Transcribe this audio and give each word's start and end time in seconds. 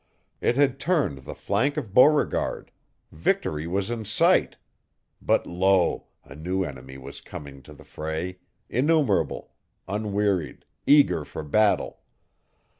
It 0.41 0.55
had 0.55 0.79
turned 0.79 1.19
the 1.19 1.35
flank 1.35 1.77
of 1.77 1.93
Beauregard; 1.93 2.71
victory 3.11 3.67
was 3.67 3.91
in 3.91 4.03
sight. 4.03 4.57
But 5.21 5.45
lo! 5.45 6.07
a 6.23 6.33
new 6.33 6.63
enemy 6.63 6.97
was 6.97 7.21
coming 7.21 7.61
to 7.61 7.71
the 7.75 7.83
fray, 7.83 8.39
innumerable, 8.67 9.51
unwearied, 9.87 10.65
eager 10.87 11.23
for 11.23 11.43
battle. 11.43 11.99